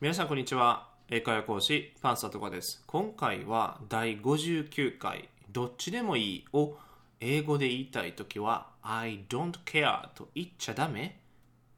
[0.00, 0.88] 皆さんこんにちは。
[1.10, 2.82] 英会話講師パンサーとかです。
[2.86, 6.78] 今回は第59回どっちでもいいを
[7.20, 11.20] 英語で言いたいときは I don't care と言っちゃダメ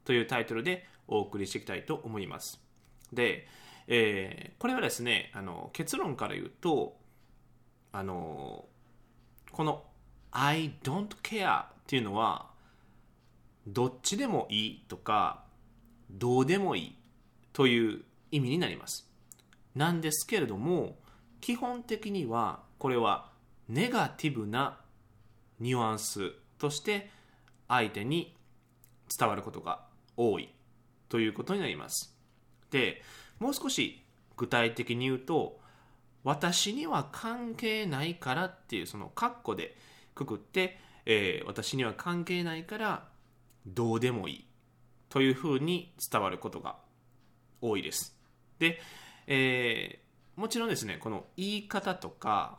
[0.04, 2.60] というタイトルでお送りしていきたいと思います。
[3.12, 3.48] で、
[3.88, 6.96] えーこれはですねあの結論から言うと
[7.90, 8.66] あの
[9.50, 9.82] この
[10.30, 12.50] I don't care っていうのは
[13.66, 15.42] どっちでもいいとか
[16.08, 16.96] どうでもいい
[17.52, 19.08] という意味になります。
[19.76, 20.98] なんですけれども
[21.40, 23.30] 基本的にはこれは
[23.68, 24.80] ネガティブな
[25.60, 27.10] ニュアンスとして
[27.68, 28.36] 相手に
[29.16, 29.84] 伝わることが
[30.16, 30.50] 多い
[31.08, 32.16] ということになります。
[32.70, 33.02] で
[33.38, 34.02] もう少し
[34.36, 35.60] 具体的に言うと
[36.24, 39.76] 私には関係ないからっていうその括弧で
[40.14, 43.08] くくって、えー私には関係ないから
[43.66, 44.46] どうでもいい
[45.08, 46.76] というふうに伝わることが
[47.60, 48.16] 多いです。
[48.62, 48.80] で、
[49.26, 50.02] えー
[50.34, 52.58] もちろんですねこの言い方とか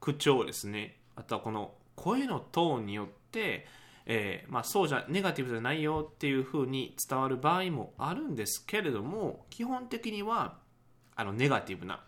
[0.00, 0.98] 口調ですね。
[1.14, 3.68] あとはこの声のトーンによって、
[4.04, 10.58] えーまあ、そうじゃネガティブじゃないよっていうふうに伝わる場合もあるんですけれども基本的には
[11.14, 12.02] あのネガティブな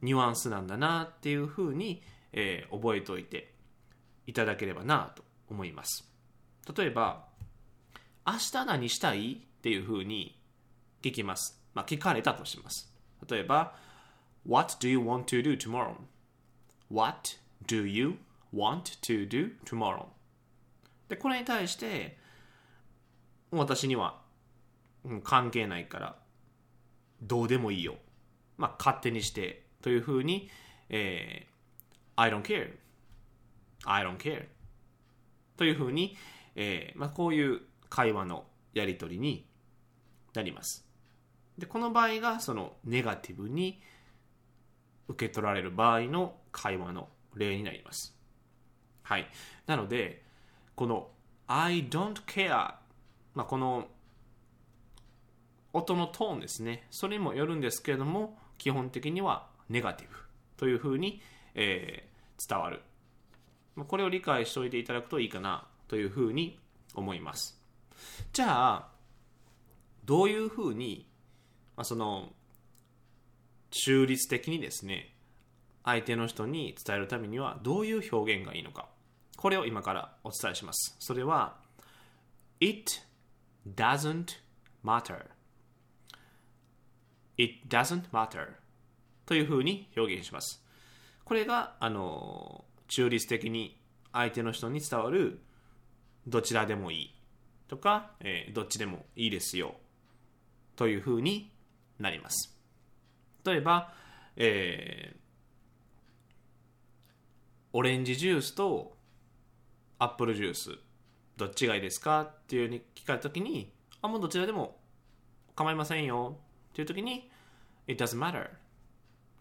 [0.00, 3.52] ニュアンスなんだなっていうふうに、えー覚えておいて
[4.26, 6.10] いただければなと思います。
[6.74, 7.26] 例えば
[8.26, 10.40] 明日何したいっていうふうに
[11.02, 12.90] 聞きます、まあ、聞かれたとします。
[13.28, 13.74] 例えば
[14.48, 15.96] What do you want to do tomorrow?
[16.90, 18.16] What do you
[18.54, 20.06] want to do tomorrow?
[21.10, 22.16] でこれに対して
[23.50, 24.22] 私には
[25.22, 26.16] 関係ないから
[27.20, 27.96] どうでもいいよ、
[28.56, 30.48] まあ、勝手にしてというふうに、
[30.88, 31.56] えー
[32.18, 32.70] I don't care.
[33.84, 34.46] I don't care.
[35.58, 36.16] というふうに、
[36.54, 37.60] えーまあ、こういう
[37.90, 39.46] 会話のやり取りに
[40.32, 40.85] なります。
[41.58, 43.80] でこの場合がそのネガティブに
[45.08, 48.16] 受け取られる場合の会話の例になります。
[49.02, 49.26] はい。
[49.66, 50.22] なので
[50.74, 51.08] この
[51.46, 52.50] I don't care、
[53.34, 53.86] まあ、この
[55.72, 56.86] 音のトーンですね。
[56.90, 60.14] それにもよるんですけれども基本的にはネガティブ。
[60.56, 61.20] というふうに、
[61.54, 62.16] えー
[62.48, 62.82] 伝わる。
[63.88, 65.66] これを理解しておいていただくといいかな。
[65.88, 66.58] というふうに
[66.94, 67.60] 思います。
[68.32, 68.88] じゃあ
[70.04, 71.08] どういうふうに、
[71.76, 72.32] まあ、その
[73.70, 75.14] 中立的にですね
[75.84, 78.88] 相手の人に伝えるためにはどういう表現がいいのか。
[79.36, 80.96] これを今からお伝えします。
[80.98, 81.58] それは
[82.60, 82.90] It
[83.76, 84.38] doesn't
[84.82, 85.26] matter.
[87.36, 88.54] It doesn't matter
[89.26, 90.64] というふうに表現します。
[91.24, 93.78] これがあの中立的に
[94.12, 95.40] 相手の人に伝わる
[96.26, 97.14] どちらでもいい
[97.68, 99.74] とか、えーどっちでもいいですよ
[100.76, 101.52] というふうに
[101.98, 102.56] なります。
[103.44, 103.92] 例えば、
[104.36, 105.26] えー
[107.78, 108.96] オレンジジュースと
[109.98, 110.70] アップルジュース
[111.36, 113.70] どっちがいいですかっていうふうに聞かれた時に
[114.00, 114.78] あもうどちらでも
[115.54, 116.38] 構いませんよ。
[116.70, 117.30] っていう時に
[117.86, 118.48] It doesn't matter.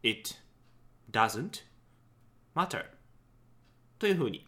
[0.04, 0.36] It
[1.10, 1.64] doesn't
[2.54, 2.88] matter.
[4.00, 4.46] というふうに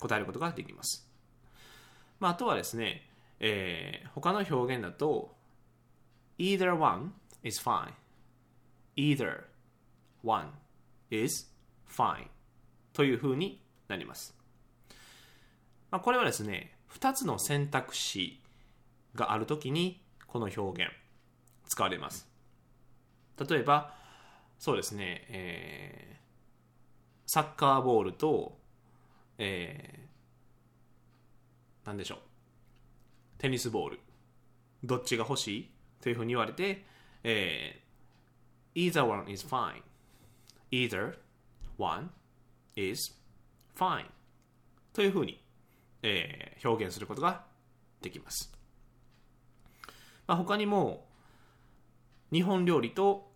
[0.00, 1.08] 答えることができます。
[2.18, 3.08] まあ、あとはですね、
[3.38, 5.36] えー他の表現だと
[6.42, 7.12] either one
[7.44, 7.92] is fine.
[8.96, 9.44] Either
[10.22, 10.48] one
[11.10, 11.46] is
[11.88, 12.26] fine.
[12.92, 14.34] というふうになります。
[15.90, 18.40] まあ、これはですね、2つの選択肢
[19.14, 20.92] があるときにこの表現
[21.68, 22.28] 使われます。
[23.48, 23.94] 例えば、
[24.58, 26.12] そうですね、えー
[27.24, 28.58] サッカーボールと、
[29.38, 32.18] えー、なんでしょう、
[33.38, 34.00] テニスボール、
[34.84, 35.70] どっちが欲しい？
[36.02, 36.84] というふうに言われて、
[37.24, 39.82] えー either one is fine.
[40.70, 41.16] either
[41.78, 42.10] one
[42.76, 43.14] is
[43.76, 44.04] fine.
[44.92, 45.42] というふうに、
[46.02, 47.44] えー表現することが
[48.02, 48.52] できます。
[50.26, 51.06] まあ、他にも、
[52.32, 53.30] 日本料理と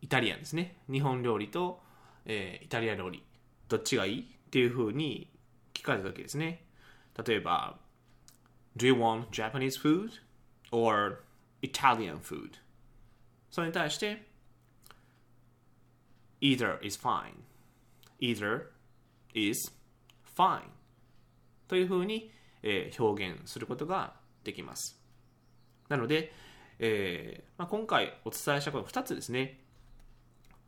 [0.00, 0.76] イタリアンですね。
[0.90, 1.80] 日本料理と、
[2.24, 3.22] えーイタリア料理、
[3.68, 4.20] どっちがいい？
[4.22, 5.28] っていうふうに
[5.74, 6.64] 聞かれた時ですね。
[7.26, 7.78] 例えば、
[8.78, 10.20] Do you want Japanese food
[10.70, 11.24] or
[11.62, 12.52] Italian food?
[13.50, 14.24] それに対して、
[16.40, 17.32] Either is fine.
[18.20, 18.66] Either
[19.34, 19.72] is
[20.36, 20.60] fine.
[21.66, 22.30] というふうに、
[22.62, 24.14] えー表現することが
[24.44, 25.02] できます。
[25.88, 26.32] なので、
[26.78, 29.58] えーまあ、今回お伝えしたこの2つですね。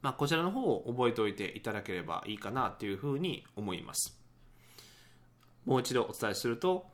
[0.02, 4.18] まあ、こちらの方を覚えておいていただければいいかなというふうに思います。
[5.64, 6.86] もう一度お伝えすると、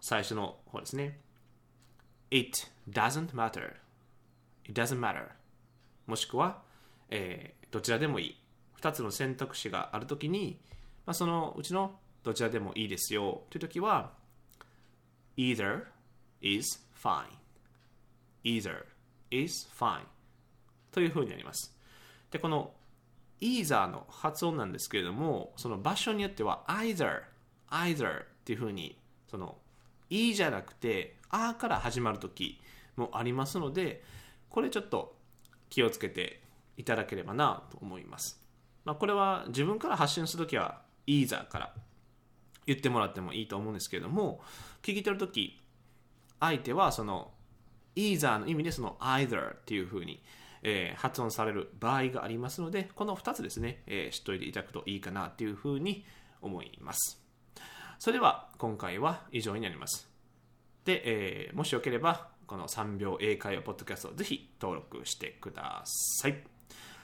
[0.00, 1.18] 最初の方ですね。
[2.30, 3.74] It doesn't matter.
[4.64, 5.28] It doesn't matter.
[6.06, 6.62] もしくは、
[7.10, 8.36] えーどちらでもいい。
[8.80, 10.58] 2つの選択肢があるときに、
[11.06, 14.12] まあ、そのうちのどちらでもいいですよというときは、
[15.36, 15.84] either
[16.40, 17.24] is fine.
[18.44, 18.84] either
[19.30, 20.00] is fine.
[20.90, 21.76] というふうになります。
[22.30, 22.72] で、この
[23.40, 27.22] either の発音なんですけれども、その場所によっては either,
[27.70, 28.98] either っていうふうに、
[29.30, 29.56] その
[30.10, 32.60] e じゃなくて、あから始まるとき
[32.96, 34.02] もありますので、
[34.50, 35.16] これちょっと
[35.70, 36.42] 気をつけて
[36.76, 38.40] いただければなと思います。
[38.84, 41.74] まあ、これは自分から発信するときは either から
[42.66, 44.42] 言ってもらってもいいと思うんですけれども、
[44.82, 45.60] 聞き取るとき、
[46.40, 47.30] 相手はその
[47.94, 50.22] either の意味でその either っていうふうに、
[50.62, 56.04] えー発音される場合がありますので、この2つですね、えー知っておいていただくといいかなっていうふうに
[56.42, 57.19] 思います。
[58.00, 60.08] それでは今回は以上になります。
[60.86, 66.42] で、えーもしよければ、この3秒英会話ポッドキャストをぜひ登録してください。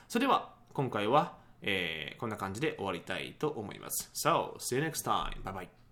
[0.09, 4.11] それでは今回は、えーこんな感じで終わりたいと思います。
[4.15, 5.43] So, see you next time.
[5.43, 5.86] Bye bye.